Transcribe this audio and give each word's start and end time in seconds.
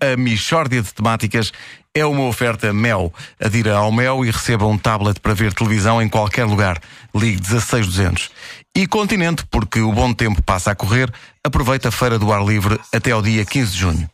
A 0.00 0.16
Michórdia 0.16 0.82
de 0.82 0.92
Temáticas 0.94 1.52
é 1.94 2.04
uma 2.04 2.24
oferta 2.24 2.72
Mel. 2.72 3.12
Adira 3.42 3.76
ao 3.76 3.90
Mel 3.90 4.24
e 4.24 4.30
receba 4.30 4.66
um 4.66 4.78
tablet 4.78 5.18
para 5.20 5.34
ver 5.34 5.52
televisão 5.52 6.00
em 6.00 6.08
qualquer 6.08 6.44
lugar. 6.44 6.80
Ligue 7.14 7.40
16200. 7.40 8.30
E 8.76 8.86
Continente, 8.86 9.44
porque 9.50 9.80
o 9.80 9.92
bom 9.92 10.12
tempo 10.14 10.40
passa 10.42 10.70
a 10.70 10.74
correr, 10.74 11.12
aproveita 11.42 11.88
a 11.88 11.92
Feira 11.92 12.18
do 12.18 12.32
Ar 12.32 12.44
Livre 12.44 12.78
até 12.94 13.10
ao 13.10 13.20
dia 13.20 13.44
15 13.44 13.72
de 13.72 13.78
junho. 13.78 14.10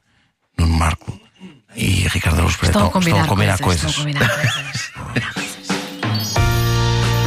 Nuno 0.59 0.75
Marco 0.75 1.21
e 1.77 2.07
Ricardo 2.09 2.37
Araújo 2.37 2.59
Pereira 2.59 2.79
Estão 2.79 2.87
a 2.87 2.91
combinar, 2.91 3.21
estão 3.21 3.25
a 3.25 3.29
combinar 3.29 3.59
coisas. 3.59 3.95
coisas. 3.97 4.15
Estão 4.15 4.23
a 4.23 5.09
combinar 5.09 5.35
coisas. 5.35 5.55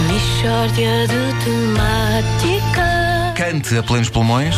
Mixórdia 0.08 1.08
de 1.08 1.44
temática 1.44 2.88
Cante 3.36 3.78
a 3.78 3.84
plenos 3.84 4.10
pulmões. 4.10 4.55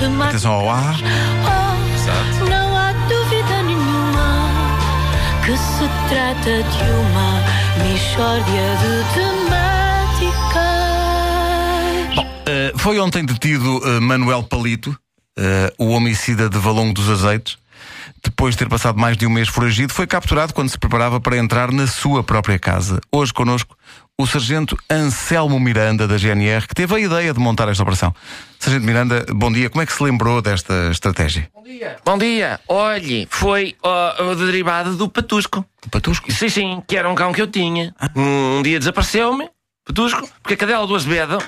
Atenção 0.00 0.52
ao 0.52 0.70
ar. 0.70 0.94
oh, 0.94 2.48
Não 2.48 2.76
há 2.76 2.92
dúvida 3.08 3.62
nenhuma 3.64 4.48
Que 5.44 5.56
se 5.56 5.88
trata 6.08 6.62
de 6.62 6.90
uma 6.92 7.42
mixórdia 7.82 8.76
de 8.78 9.02
temática 9.14 10.68
Bom, 12.14 12.26
eh, 12.46 12.72
foi 12.76 13.00
ontem 13.00 13.24
detido 13.24 13.80
eh, 13.84 13.98
Manuel 13.98 14.44
Palito, 14.44 14.96
eh, 15.36 15.72
o 15.78 15.88
homicida 15.88 16.48
de 16.48 16.58
Valongo 16.58 16.94
dos 16.94 17.10
Azeites. 17.10 17.58
Depois 18.22 18.54
de 18.54 18.58
ter 18.58 18.68
passado 18.68 18.98
mais 18.98 19.16
de 19.16 19.26
um 19.26 19.30
mês 19.30 19.48
foragido, 19.48 19.92
foi 19.92 20.06
capturado 20.06 20.54
quando 20.54 20.68
se 20.68 20.78
preparava 20.78 21.20
para 21.20 21.36
entrar 21.36 21.72
na 21.72 21.88
sua 21.88 22.22
própria 22.22 22.58
casa. 22.58 23.00
Hoje 23.10 23.32
connosco 23.32 23.76
o 24.20 24.26
sargento 24.26 24.76
Anselmo 24.90 25.60
Miranda, 25.60 26.08
da 26.08 26.18
GNR, 26.18 26.66
que 26.66 26.74
teve 26.74 26.92
a 26.92 26.98
ideia 26.98 27.32
de 27.32 27.38
montar 27.38 27.68
esta 27.68 27.84
operação. 27.84 28.12
Sargento 28.58 28.84
Miranda, 28.84 29.24
bom 29.32 29.50
dia. 29.52 29.70
Como 29.70 29.80
é 29.80 29.86
que 29.86 29.92
se 29.92 30.02
lembrou 30.02 30.42
desta 30.42 30.90
estratégia? 30.90 31.48
Bom 32.04 32.18
dia. 32.18 32.58
Olhe, 32.66 33.28
foi 33.30 33.76
ó, 33.80 34.34
derivado 34.34 34.96
do 34.96 35.08
Patusco. 35.08 35.64
O 35.86 35.88
Patusco? 35.88 36.32
Sim, 36.32 36.48
sim, 36.48 36.82
que 36.88 36.96
era 36.96 37.08
um 37.08 37.14
cão 37.14 37.32
que 37.32 37.40
eu 37.40 37.46
tinha. 37.46 37.94
Um 38.16 38.60
dia 38.60 38.80
desapareceu-me, 38.80 39.48
Patusco, 39.84 40.28
porque 40.42 40.54
a 40.54 40.56
cadela 40.56 40.84
do 40.84 40.96
Azevedo 40.96 41.38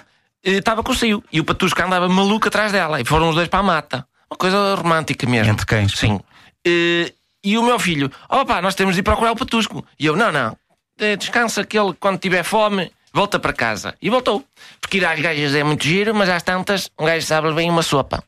eh, 0.44 0.52
estava 0.52 0.84
com 0.84 0.92
o 0.92 0.94
cio. 0.94 1.24
E 1.32 1.40
o 1.40 1.44
Patusco 1.44 1.82
andava 1.82 2.08
maluco 2.08 2.46
atrás 2.46 2.70
dela. 2.70 3.00
E 3.00 3.04
foram 3.04 3.30
os 3.30 3.34
dois 3.34 3.48
para 3.48 3.58
a 3.58 3.64
mata. 3.64 4.06
Uma 4.30 4.38
coisa 4.38 4.76
romântica 4.76 5.26
mesmo. 5.26 5.52
Entre 5.52 5.66
cães. 5.66 5.98
Sim. 5.98 6.20
Eh, 6.64 7.12
e 7.42 7.58
o 7.58 7.64
meu 7.64 7.80
filho, 7.80 8.12
opa, 8.28 8.62
nós 8.62 8.76
temos 8.76 8.94
de 8.94 9.00
ir 9.00 9.02
procurar 9.02 9.32
o 9.32 9.36
Patusco. 9.36 9.84
E 9.98 10.06
eu, 10.06 10.14
não, 10.14 10.30
não. 10.30 10.56
Eh, 11.00 11.16
Descansa 11.16 11.64
que 11.64 11.78
ele, 11.78 11.94
quando 11.98 12.18
tiver 12.18 12.42
fome, 12.42 12.92
volta 13.12 13.38
para 13.38 13.52
casa. 13.52 13.94
E 14.00 14.10
voltou. 14.10 14.44
Porque 14.80 14.98
ir 14.98 15.04
às 15.04 15.18
gajas 15.18 15.54
é 15.54 15.64
muito 15.64 15.84
giro, 15.84 16.14
mas 16.14 16.28
às 16.28 16.42
tantas, 16.42 16.90
um 16.98 17.04
gajo 17.06 17.26
sabe 17.26 17.52
bem 17.52 17.70
uma 17.70 17.82
sopa. 17.82 18.22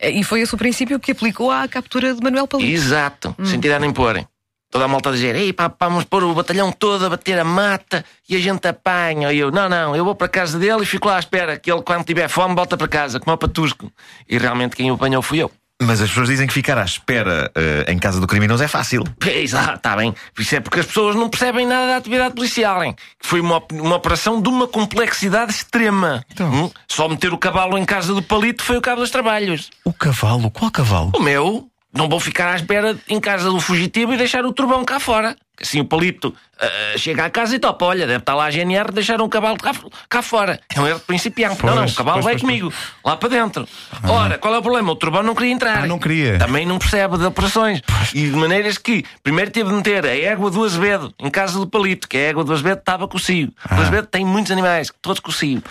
E 0.00 0.22
foi 0.24 0.40
esse 0.40 0.54
o 0.54 0.58
princípio 0.58 0.98
que 0.98 1.12
aplicou 1.12 1.50
à 1.50 1.66
captura 1.68 2.14
de 2.14 2.22
Manuel 2.22 2.46
Palito. 2.46 2.70
Exato, 2.70 3.34
sem 3.44 3.60
tirar 3.60 3.80
nem 3.80 3.92
pôr. 3.92 4.26
Toda 4.68 4.84
a 4.84 4.88
malta 4.88 5.10
a 5.10 5.12
dizer, 5.12 5.36
ei 5.36 5.52
pá, 5.52 5.68
pá, 5.70 5.88
vamos 5.88 6.04
pôr 6.04 6.24
o 6.24 6.34
batalhão 6.34 6.72
todo 6.72 7.06
a 7.06 7.10
bater 7.10 7.38
a 7.38 7.44
mata 7.44 8.04
e 8.28 8.34
a 8.34 8.38
gente 8.40 8.66
apanha. 8.66 9.32
E 9.32 9.38
eu, 9.38 9.52
não, 9.52 9.68
não, 9.68 9.94
eu 9.94 10.04
vou 10.04 10.14
para 10.14 10.26
a 10.26 10.30
casa 10.30 10.58
dele 10.58 10.82
e 10.82 10.86
fico 10.86 11.06
lá 11.06 11.16
à 11.16 11.18
espera 11.20 11.56
que 11.56 11.70
ele, 11.70 11.82
quando 11.82 12.04
tiver 12.04 12.28
fome, 12.28 12.54
volta 12.54 12.76
para 12.76 12.88
casa, 12.88 13.20
como 13.20 13.32
o 13.32 13.38
patusco. 13.38 13.90
E 14.28 14.36
realmente 14.36 14.74
quem 14.74 14.90
o 14.90 14.94
apanhou 14.94 15.22
fui 15.22 15.38
eu. 15.38 15.50
Mas 15.82 16.00
as 16.00 16.08
pessoas 16.08 16.28
dizem 16.28 16.46
que 16.46 16.54
ficar 16.54 16.78
à 16.78 16.84
espera 16.84 17.50
eh, 17.54 17.84
em 17.88 17.98
casa 17.98 18.18
do 18.18 18.26
criminoso 18.26 18.64
é 18.64 18.68
fácil. 18.68 19.04
Exato, 19.26 19.76
está 19.76 19.94
bem. 19.94 20.14
Isso 20.38 20.56
é 20.56 20.60
porque 20.60 20.80
as 20.80 20.86
pessoas 20.86 21.14
não 21.14 21.28
percebem 21.28 21.66
nada 21.66 21.88
da 21.88 21.96
atividade 21.98 22.34
policial, 22.34 22.82
hein? 22.82 22.96
Foi 23.20 23.40
uma, 23.40 23.62
uma 23.72 23.96
operação 23.96 24.40
de 24.40 24.48
uma 24.48 24.66
complexidade 24.66 25.52
extrema. 25.52 26.24
Hum? 26.40 26.70
Só 26.88 27.08
meter 27.08 27.32
o 27.32 27.38
cavalo 27.38 27.76
em 27.76 27.84
casa 27.84 28.14
do 28.14 28.22
palito 28.22 28.64
foi 28.64 28.78
o 28.78 28.80
cabo 28.80 29.02
dos 29.02 29.10
trabalhos. 29.10 29.68
O 29.84 29.92
cavalo? 29.92 30.50
Qual 30.50 30.70
cavalo? 30.70 31.12
O 31.14 31.20
meu, 31.20 31.68
não 31.92 32.08
vou 32.08 32.20
ficar 32.20 32.52
à 32.52 32.56
espera 32.56 32.96
em 33.06 33.20
casa 33.20 33.50
do 33.50 33.60
fugitivo 33.60 34.14
e 34.14 34.16
deixar 34.16 34.46
o 34.46 34.52
turbão 34.52 34.82
cá 34.82 34.98
fora. 34.98 35.36
Assim 35.60 35.80
o 35.80 35.84
palito 35.84 36.34
ah, 36.58 36.96
chega 36.96 37.26
à 37.26 37.30
casa 37.30 37.54
e 37.54 37.58
topa, 37.58 37.84
olha, 37.84 38.06
deve 38.06 38.18
estar 38.18 38.34
lá 38.34 38.46
a 38.46 38.50
GNR, 38.50 38.90
deixar 38.90 39.20
um 39.20 39.28
cavalo 39.28 39.58
cá, 39.58 39.72
cá 40.08 40.22
fora. 40.22 40.58
É 40.74 40.80
um 40.80 40.86
erro 40.86 40.98
de 40.98 41.04
principiante. 41.04 41.64
não, 41.64 41.74
não, 41.74 41.82
Pois, 41.82 41.92
o 41.92 41.96
cavalo 41.96 42.14
pois, 42.16 42.24
vai 42.24 42.34
pois, 42.34 42.42
comigo, 42.42 42.72
lá 43.04 43.16
para 43.16 43.28
dentro. 43.28 43.68
Ora, 44.08 44.38
qual 44.38 44.54
é 44.54 44.58
o 44.58 44.62
problema? 44.62 44.90
O 44.90 44.96
turbão 44.96 45.22
não 45.22 45.34
queria 45.34 45.52
entrar. 45.52 45.84
Ah, 45.84 45.86
não 45.86 45.98
queria. 45.98 46.38
Também 46.38 46.64
não 46.64 46.78
percebe 46.78 47.18
de 47.18 47.24
operações. 47.24 47.82
E 48.14 48.30
de 48.30 48.36
maneiras 48.36 48.78
que, 48.78 49.04
primeiro 49.22 49.50
teve 49.50 49.68
de 49.68 49.76
meter 49.76 50.06
a 50.06 50.16
égua 50.16 50.50
do 50.50 50.64
Azevedo 50.64 51.14
em 51.18 51.30
casa 51.30 51.58
do 51.58 51.66
palito, 51.66 52.08
que 52.08 52.16
a 52.16 52.20
égua 52.20 52.42
do 52.42 52.52
Azevedo 52.52 52.78
estava 52.78 53.06
com 53.06 53.18
o 53.18 53.20
cio. 53.20 53.52
Ah. 53.68 53.76
O 53.76 53.80
Azevedo 53.82 54.06
tem 54.06 54.24
muitos 54.24 54.50
animais, 54.50 54.90
todos 55.02 55.20
com 55.20 55.30
o 55.30 55.34
cio. 55.34 55.62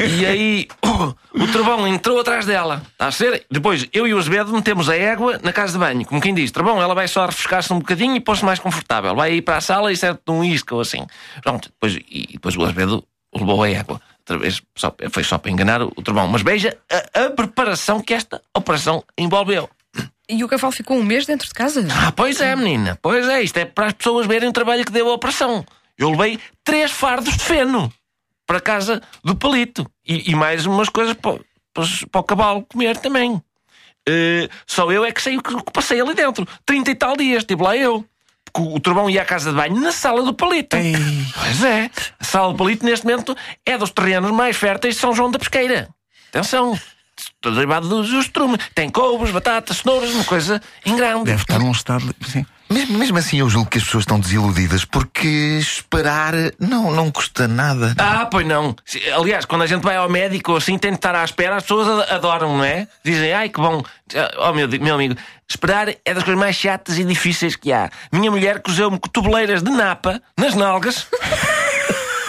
E, 0.00 0.04
e 0.22 0.26
aí 0.26 0.68
o 0.82 1.46
trovão 1.48 1.86
entrou 1.86 2.18
atrás 2.18 2.46
dela. 2.46 2.82
Está 2.92 3.08
a 3.08 3.12
ser? 3.12 3.44
Depois 3.50 3.86
eu 3.92 4.06
e 4.06 4.14
o 4.14 4.18
Azevedo 4.18 4.52
metemos 4.52 4.88
a 4.88 4.96
égua 4.96 5.38
na 5.42 5.52
casa 5.52 5.74
de 5.74 5.78
banho. 5.78 6.06
Como 6.06 6.20
quem 6.20 6.34
diz, 6.34 6.50
trovão, 6.50 6.80
ela 6.80 6.94
vai 6.94 7.06
só 7.06 7.26
refrescar-se 7.26 7.70
um 7.72 7.78
bocadinho 7.78 8.17
e 8.18 8.20
pôr-se 8.20 8.44
mais 8.44 8.58
confortável. 8.58 9.14
Vai 9.14 9.30
aí 9.30 9.42
para 9.42 9.56
a 9.56 9.60
sala 9.60 9.92
e 9.92 9.96
serve 9.96 10.20
um 10.28 10.44
isca 10.44 10.74
ou 10.74 10.80
assim. 10.80 11.06
Pronto, 11.42 11.68
depois, 11.68 11.98
e 12.08 12.28
depois 12.32 12.56
o 12.56 12.62
Azevedo 12.62 13.04
levou 13.34 13.62
a 13.62 13.70
égua. 13.70 14.00
Outra 14.18 14.38
vez, 14.38 14.60
só, 14.76 14.94
foi 15.10 15.24
só 15.24 15.38
para 15.38 15.50
enganar 15.50 15.80
o, 15.80 15.92
o 15.96 16.02
trovão. 16.02 16.28
Mas 16.28 16.42
veja 16.42 16.76
a, 17.14 17.24
a 17.24 17.30
preparação 17.30 18.00
que 18.00 18.12
esta 18.12 18.42
operação 18.54 19.02
envolveu. 19.16 19.68
E 20.28 20.44
o 20.44 20.48
cavalo 20.48 20.72
ficou 20.72 20.98
um 20.98 21.02
mês 21.02 21.24
dentro 21.24 21.46
de 21.46 21.54
casa. 21.54 21.86
Ah, 21.90 22.12
pois 22.12 22.40
é, 22.40 22.54
menina. 22.54 22.98
Pois 23.00 23.26
é, 23.26 23.42
isto 23.42 23.56
é 23.56 23.64
para 23.64 23.86
as 23.86 23.92
pessoas 23.94 24.26
verem 24.26 24.48
o 24.48 24.52
trabalho 24.52 24.84
que 24.84 24.92
deu 24.92 25.08
a 25.08 25.14
operação. 25.14 25.64
Eu 25.96 26.10
levei 26.10 26.38
três 26.62 26.90
fardos 26.90 27.34
de 27.36 27.42
feno 27.42 27.90
para 28.46 28.60
casa 28.60 29.00
do 29.24 29.34
palito. 29.34 29.90
E, 30.06 30.30
e 30.30 30.34
mais 30.34 30.66
umas 30.66 30.90
coisas 30.90 31.14
para, 31.14 31.40
para, 31.72 31.84
para 32.10 32.20
o 32.20 32.24
cavalo 32.24 32.66
comer 32.68 32.98
também. 32.98 33.42
Eh, 34.08 34.48
só 34.66 34.90
eu 34.90 35.04
é 35.04 35.12
que 35.12 35.20
sei 35.20 35.36
o 35.36 35.42
que 35.42 35.54
o 35.54 35.62
que 35.62 35.72
passei 35.72 36.00
ali 36.00 36.14
dentro. 36.14 36.46
30 36.64 36.90
e 36.90 36.94
tal 36.94 37.16
dias, 37.16 37.42
estive 37.42 37.62
lá 37.62 37.76
eu. 37.76 38.04
Porque 38.44 38.60
o, 38.60 38.76
o 38.76 38.80
trovão 38.80 39.10
ia 39.10 39.20
à 39.20 39.24
casa 39.24 39.50
de 39.50 39.56
banho 39.56 39.78
na 39.78 39.92
sala 39.92 40.22
do 40.22 40.32
palito. 40.32 40.76
Pois 41.34 41.62
é. 41.62 41.90
A 42.18 42.24
sala 42.24 42.52
do 42.52 42.56
palito, 42.56 42.84
neste 42.86 43.04
momento, 43.04 43.36
é 43.66 43.76
dos 43.76 43.90
terrenos 43.90 44.30
mais 44.30 44.56
férteis 44.56 44.94
de 44.94 45.00
São 45.00 45.14
João 45.14 45.30
da 45.30 45.38
Pesqueira. 45.38 45.88
Atenção. 46.30 46.78
Estou 47.16 47.52
derivado 47.52 47.88
dos 47.88 48.10
estrumes. 48.12 48.58
Tem 48.74 48.88
couves, 48.88 49.30
batatas, 49.30 49.78
cenouras, 49.78 50.10
uma 50.10 50.24
coisa 50.24 50.62
em 50.86 50.96
grande. 50.96 51.24
Deve 51.24 51.42
estar 51.42 51.58
num 51.58 51.72
estado. 51.72 52.14
Sim. 52.26 52.46
Mesmo, 52.70 52.98
mesmo 52.98 53.18
assim, 53.18 53.38
eu 53.38 53.48
julgo 53.48 53.70
que 53.70 53.78
as 53.78 53.84
pessoas 53.84 54.02
estão 54.02 54.20
desiludidas 54.20 54.84
porque 54.84 55.26
esperar 55.60 56.34
não, 56.58 56.90
não 56.90 57.10
custa 57.10 57.48
nada. 57.48 57.94
Ah, 57.98 58.26
pois 58.30 58.46
não. 58.46 58.76
Aliás, 59.16 59.44
quando 59.44 59.62
a 59.62 59.66
gente 59.66 59.82
vai 59.82 59.96
ao 59.96 60.08
médico 60.08 60.54
assim, 60.56 60.76
tem 60.78 60.90
de 60.90 60.96
estar 60.98 61.14
à 61.14 61.24
espera, 61.24 61.56
as 61.56 61.62
pessoas 61.62 61.88
ad- 61.88 62.12
adoram, 62.12 62.58
não 62.58 62.64
é? 62.64 62.86
Dizem, 63.04 63.32
ai 63.32 63.48
que 63.48 63.60
bom. 63.60 63.82
Oh, 64.38 64.52
meu, 64.52 64.68
meu 64.68 64.94
amigo, 64.94 65.14
esperar 65.48 65.88
é 66.04 66.14
das 66.14 66.22
coisas 66.24 66.38
mais 66.40 66.56
chatas 66.56 66.98
e 66.98 67.04
difíceis 67.04 67.56
que 67.56 67.72
há. 67.72 67.90
Minha 68.12 68.30
mulher 68.30 68.60
cozeu-me 68.60 68.98
cotoveleiras 68.98 69.62
de 69.62 69.70
napa 69.70 70.20
nas 70.36 70.54
nalgas. 70.54 71.06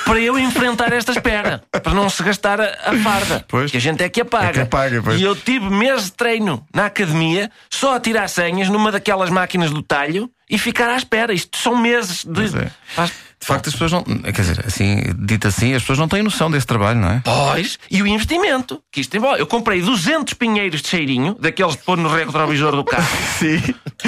Para 0.10 0.20
eu 0.20 0.40
enfrentar 0.40 0.92
esta 0.92 1.12
espera, 1.12 1.62
para 1.72 1.94
não 1.94 2.10
se 2.10 2.24
gastar 2.24 2.60
a, 2.60 2.66
a 2.86 2.98
farda. 3.04 3.46
Pois. 3.48 3.70
Que 3.70 3.78
a 3.78 3.80
gente 3.82 4.04
é 4.04 4.10
que 4.10 4.22
apaga. 4.22 4.48
É 4.48 4.54
que 4.54 4.60
apaga, 4.62 5.02
pois. 5.04 5.20
E 5.20 5.24
eu 5.24 5.36
tive 5.36 5.70
meses 5.70 6.06
de 6.06 6.14
treino 6.14 6.66
na 6.74 6.88
academia, 6.88 7.52
só 7.70 7.96
a 7.96 8.00
tirar 8.00 8.28
senhas 8.28 8.70
numa 8.70 8.92
daquelas 8.92 9.30
máquinas 9.30 9.70
do 9.72 9.84
talho 9.84 10.30
e 10.50 10.58
ficar 10.58 10.90
à 10.90 10.98
espera. 10.98 11.32
Isto 11.32 11.58
são 11.60 11.78
meses 11.78 12.26
de. 12.26 12.46
É. 12.58 12.72
Faz- 12.88 13.12
De 13.40 13.46
facto, 13.46 13.68
as 13.68 13.74
pessoas 13.74 13.92
não. 13.92 14.04
Quer 14.04 14.32
dizer, 14.42 14.66
assim, 14.66 14.98
dito 15.20 15.48
assim, 15.48 15.74
as 15.76 15.84
pessoas 15.84 16.00
não 16.00 16.08
têm 16.08 16.24
noção 16.24 16.50
desse 16.50 16.66
trabalho, 16.66 17.00
não 17.00 17.10
é? 17.12 17.22
Pois, 17.24 17.78
e 17.92 18.02
o 18.02 18.08
investimento 18.08 18.82
que 18.92 19.02
isto 19.02 19.16
envolve. 19.16 19.40
Eu 19.40 19.46
comprei 19.48 19.80
200 19.82 20.34
pinheiros 20.34 20.82
de 20.82 20.88
cheirinho, 20.90 21.36
daqueles 21.40 21.76
de 21.78 21.84
pôr 21.84 21.98
no 21.98 22.10
retrovisor 22.10 22.76
do 22.76 22.84
carro, 22.84 23.08
Sim. 23.38 23.62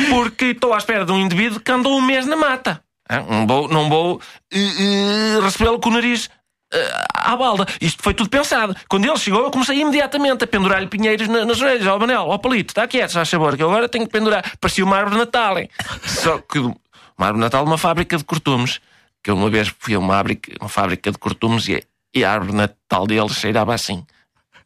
porque 0.10 0.46
estou 0.46 0.74
à 0.74 0.78
espera 0.78 1.06
de 1.06 1.12
um 1.12 1.20
indivíduo 1.20 1.60
que 1.60 1.72
andou 1.72 1.96
um 1.98 2.02
mês 2.02 2.26
na 2.26 2.36
mata. 2.36 2.82
Ah, 3.14 3.26
Não 3.30 3.46
vou, 3.46 3.68
não 3.68 3.90
vou 3.90 4.22
eh, 4.54 4.58
eh, 4.58 5.40
recebê-lo 5.42 5.78
com 5.80 5.90
o 5.90 5.94
nariz 5.94 6.30
eh, 6.74 6.94
à 7.14 7.36
balda. 7.36 7.66
Isto 7.82 8.02
foi 8.02 8.14
tudo 8.14 8.30
pensado. 8.30 8.74
Quando 8.88 9.06
ele 9.06 9.18
chegou, 9.18 9.44
eu 9.44 9.52
comecei 9.52 9.78
imediatamente 9.82 10.46
a 10.46 10.48
pendurar-lhe 10.48 10.88
pinheiros 10.88 11.28
na- 11.28 11.44
nas 11.44 11.60
orelhas. 11.60 11.86
Ó, 11.88 12.00
Manel, 12.00 12.28
ó, 12.30 12.38
Palito, 12.38 12.72
está 12.72 12.88
quieto, 12.88 13.12
já 13.12 13.26
sabor, 13.26 13.58
que 13.58 13.64
eu 13.64 13.70
agora 13.70 13.90
tenho 13.90 14.06
que 14.06 14.12
pendurar. 14.14 14.50
Parecia 14.62 14.86
uma 14.86 14.96
árvore 14.96 15.16
de 15.16 15.20
Natal, 15.26 15.60
hein? 15.60 15.70
Só 16.06 16.38
que 16.38 16.60
uma 16.60 16.74
árvore 17.20 17.40
de 17.40 17.42
Natal 17.42 17.66
uma 17.66 17.78
fábrica 17.78 18.18
de 18.18 18.24
cortumes. 18.24 18.80
Que 19.24 19.30
eu 19.30 19.36
uma 19.36 19.50
vez 19.50 19.68
fui 19.78 19.94
a 19.94 20.00
uma 20.00 20.14
fábrica, 20.16 20.52
uma 20.62 20.70
fábrica 20.70 21.12
de 21.12 21.18
cortumes 21.18 21.68
e, 21.68 21.84
e 22.16 22.24
a 22.24 22.32
árvore 22.32 22.52
de 22.54 22.58
Natal 22.58 23.06
deles 23.06 23.34
cheirava 23.34 23.74
assim. 23.76 24.06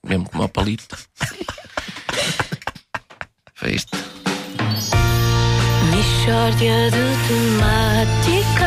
Mesmo 0.06 0.30
como 0.30 0.44
o 0.44 0.50
Palito. 0.50 0.95
Foi 3.56 3.71
isto. 3.71 3.98
Mixórdia 6.25 6.89
de 6.89 7.27
temáticas 7.27 8.66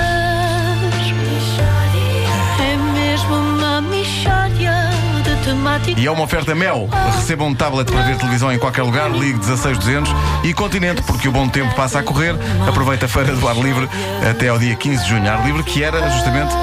É 2.60 2.76
mesmo 2.94 3.34
uma 3.34 3.80
mixórdia 3.80 4.72
de 5.24 5.44
temáticas 5.44 6.00
E 6.00 6.06
é 6.06 6.10
uma 6.12 6.22
oferta 6.22 6.54
Mel. 6.54 6.88
Receba 7.16 7.42
um 7.42 7.52
tablet 7.52 7.90
para 7.90 8.02
ver 8.02 8.16
televisão 8.16 8.52
em 8.52 8.60
qualquer 8.60 8.82
lugar, 8.84 9.10
ligue 9.10 9.44
16200 9.44 10.14
e 10.44 10.54
Continente, 10.54 11.02
porque 11.02 11.28
o 11.28 11.32
bom 11.32 11.48
tempo 11.48 11.74
passa 11.74 11.98
a 11.98 12.02
correr. 12.04 12.36
Aproveita 12.64 13.06
a 13.06 13.08
feira 13.08 13.34
do 13.34 13.48
ar 13.48 13.56
livre 13.56 13.88
até 14.30 14.50
ao 14.50 14.58
dia 14.60 14.76
15 14.76 15.02
de 15.02 15.08
junho. 15.08 15.28
Ar 15.28 15.44
livre 15.44 15.64
que 15.64 15.82
era 15.82 16.08
justamente 16.10 16.54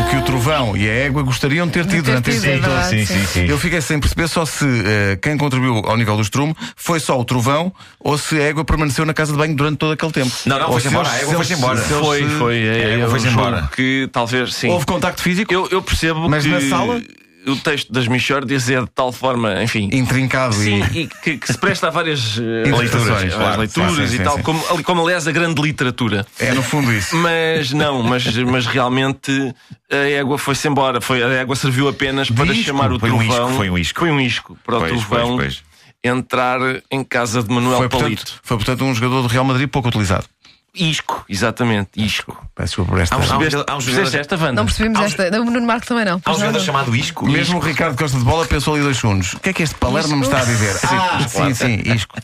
O 0.00 0.10
que 0.10 0.16
o 0.16 0.22
trovão 0.22 0.76
e 0.76 0.88
a 0.88 0.92
égua 0.92 1.22
gostariam 1.22 1.66
de 1.66 1.72
ter 1.72 1.86
tido 1.86 2.04
durante 2.04 2.30
esse 2.30 2.40
tempo 2.40 2.64
todo. 2.64 2.84
sim, 2.88 3.04
sim, 3.06 3.26
sim. 3.26 3.46
Eu 3.46 3.58
fiquei 3.58 3.80
sem 3.80 3.98
perceber 3.98 4.28
só 4.28 4.44
se 4.44 4.64
eh, 4.64 5.18
quem 5.20 5.36
contribuiu 5.38 5.82
ao 5.86 5.96
nível 5.96 6.16
do 6.16 6.22
estrume 6.22 6.54
foi 6.76 6.98
só 7.00 7.18
o 7.18 7.24
trovão 7.24 7.72
ou 8.00 8.16
se 8.18 8.36
a 8.38 8.42
égua 8.44 8.64
permaneceu 8.64 9.04
na 9.06 9.14
casa 9.14 9.32
de 9.32 9.38
banho 9.38 9.54
durante 9.54 9.78
todo 9.78 9.92
aquele 9.92 10.12
tempo. 10.12 10.30
Não, 10.46 10.58
não, 10.58 10.66
Ou 10.66 10.72
foi-se 10.72 10.88
se 10.88 10.94
embora, 10.94 11.08
eles- 11.08 11.18
a 11.18 11.22
égua 11.22 11.30
se 11.30 11.36
foi-se 11.36 11.52
eles- 11.52 11.62
embora. 11.62 11.80
se 11.82 11.92
eles 11.92 12.06
Foi, 12.06 12.28
foi. 12.38 12.56
É, 12.66 12.78
É, 12.98 13.02
eu 13.04 13.10
foi-se 13.10 13.26
julgo 13.28 13.40
embora. 13.40 13.70
Que 13.74 14.08
talvez 14.12 14.54
sim. 14.54 14.68
Houve 14.68 14.86
contacto 14.86 15.22
físico? 15.22 15.52
Eu, 15.52 15.68
eu 15.70 15.82
percebo 15.82 16.28
Mas 16.28 16.44
que 16.44 16.50
na 16.50 16.60
sala? 16.68 17.00
O 17.46 17.56
texto 17.56 17.92
das 17.92 18.06
Michórdias 18.06 18.68
é 18.70 18.80
de 18.80 18.86
tal 18.94 19.10
forma, 19.12 19.62
enfim. 19.62 19.88
Intrincado 19.92 20.54
Sim, 20.54 20.82
e. 20.92 21.00
e 21.00 21.06
que, 21.06 21.38
que 21.38 21.46
se 21.46 21.58
presta 21.58 21.88
a 21.88 21.90
várias 21.90 22.38
eh, 22.38 22.70
leituras, 22.70 23.34
claro. 23.34 23.60
leituras 23.60 23.90
Sim, 23.92 23.96
sim, 23.96 24.14
e 24.14 24.16
sim, 24.18 24.22
tal, 24.22 24.36
sim. 24.36 24.42
Como, 24.42 24.84
como 24.84 25.02
aliás 25.02 25.26
a 25.26 25.32
grande 25.32 25.60
literatura. 25.60 26.24
É 26.38 26.52
no 26.54 26.62
fundo 26.62 26.92
isso. 26.92 27.16
Mas 27.16 27.72
não, 27.72 28.02
mas, 28.02 28.24
mas 28.36 28.66
realmente 28.66 29.54
a 29.90 29.96
égua 29.96 30.38
foi-se 30.38 30.68
embora. 30.68 31.00
Foi, 31.00 31.22
a 31.22 31.28
égua 31.28 31.56
serviu 31.56 31.88
apenas 31.88 32.30
para 32.30 32.54
chamar 32.54 32.92
o 32.92 32.98
Foi 33.00 33.10
um 33.10 33.18
trovão. 33.18 33.46
isco, 33.48 33.56
foi 33.56 33.70
um 33.70 33.78
isco. 33.78 33.98
Foi 34.00 34.10
um 34.10 34.20
isco 34.20 34.58
para 34.64 34.78
Pois, 34.78 34.92
o 34.92 34.96
trovão 34.96 35.36
pois, 35.36 35.54
pois. 35.56 35.62
entrar 36.04 36.60
em 36.90 37.02
casa 37.04 37.42
de 37.42 37.52
Manuel 37.52 37.78
Foi 37.78 37.88
Palito. 37.88 38.22
portanto, 38.22 38.40
foi, 38.42 38.56
portanto, 38.56 38.84
um 38.84 38.94
jogador 38.94 39.22
do 39.22 39.28
Real 39.28 39.44
Madrid 39.44 39.68
pouco 39.68 39.88
utilizado. 39.88 40.26
Isco, 40.74 41.22
exatamente, 41.28 41.90
isco. 41.96 42.34
Peço 42.54 42.68
desculpa 42.68 42.92
por 42.92 43.00
esta. 43.02 43.14
Há 43.14 43.18
um- 43.18 43.22
há 43.22 43.26
Percebeste, 43.38 43.64
há 43.70 43.76
um 43.76 43.80
jogador- 43.80 44.16
esta, 44.20 44.36
Wanda? 44.36 44.52
Não 44.52 44.64
percebemos 44.64 44.98
Há 44.98 45.02
um- 45.02 45.04
esta. 45.04 45.40
O 45.40 45.44
Nuno 45.44 45.66
Marco 45.66 45.86
também 45.86 46.04
não. 46.06 46.20
Há 46.24 46.30
um 46.30 46.34
jogador 46.34 46.58
não. 46.58 46.64
chamado 46.64 46.96
Isco. 46.96 47.28
Mesmo 47.28 47.58
o 47.58 47.60
Ricardo 47.60 47.96
Costa 47.96 48.16
de 48.16 48.24
Bola 48.24 48.46
pensou 48.46 48.74
ali 48.74 48.82
dois 48.82 48.96
segundos. 48.96 49.34
O 49.34 49.40
que 49.40 49.50
é 49.50 49.52
que 49.52 49.62
este 49.62 49.74
Palermo 49.74 50.16
me 50.16 50.22
está 50.22 50.40
a 50.40 50.44
dizer? 50.44 50.74
Ah, 50.84 51.28
sim, 51.28 51.52
sim, 51.54 51.82
isco. 51.94 52.16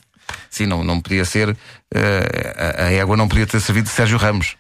Sim, 0.51 0.65
não, 0.67 0.83
não 0.83 0.99
podia 1.01 1.25
ser. 1.27 1.55
eh, 1.95 2.75
a, 2.79 2.85
a 2.85 2.93
égua 2.93 3.17
não 3.19 3.29
podia 3.29 3.47
ter 3.47 3.61
servido 3.61 3.87
de 3.89 3.95
Sérgio 3.95 4.17
Ramos. 4.19 4.57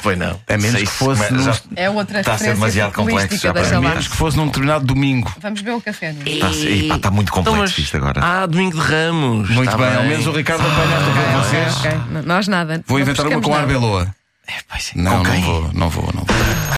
Foi 0.00 0.16
não. 0.16 0.38
A 0.48 0.52
menos 0.56 0.72
Sei 0.72 0.80
que 0.84 0.86
se- 0.86 0.96
fosse. 0.96 1.32
num- 1.32 1.42
já- 1.42 1.60
É 1.76 1.90
outra 1.90 2.20
Está 2.20 2.34
a 2.34 2.38
ser 2.38 2.54
demasiado 2.54 2.92
complexo 2.92 3.36
já 3.36 3.52
para 3.52 3.80
mim. 3.80 3.88
menos 3.88 4.08
que 4.08 4.16
fosse 4.16 4.36
num 4.36 4.46
determinado 4.46 4.84
domingo. 4.86 5.32
Vamos 5.40 5.60
beber 5.60 5.76
um 5.76 5.80
café. 5.80 6.14
Está 6.24 6.46
a 6.46 6.50
está 6.50 7.10
muito 7.10 7.30
Então, 7.30 7.42
complexo 7.44 7.74
mas- 7.76 7.78
isto 7.78 7.96
agora. 7.96 8.20
Ah, 8.22 8.46
domingo 8.46 8.76
de 8.76 8.82
Ramos. 8.82 9.50
Muito 9.50 9.70
Está 9.70 9.76
bem, 9.84 9.96
ao 9.96 10.04
menos 10.04 10.26
o 10.26 10.32
Ricardo 10.32 10.62
apanha 10.66 10.96
esta 10.96 11.10
para 11.10 11.38
vocês. 11.42 11.76
Ok, 11.78 11.90
n- 11.90 12.22
Nós 12.26 12.48
nada. 12.48 12.82
Vou 12.86 12.98
Não 12.98 13.02
inventar 13.04 13.26
uma 13.26 13.40
com 13.40 13.50
nada. 13.50 13.62
arbeloa. 13.62 14.14
É- 14.46 14.52
Não, 14.94 15.18
com 15.18 15.22
não 15.24 15.30
quem? 15.30 15.42
vou, 15.42 15.70
não 15.74 15.90
vou, 15.90 16.04
não 16.14 16.24
vou. 16.24 16.36